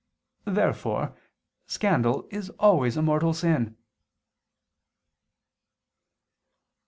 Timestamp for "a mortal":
2.97-3.35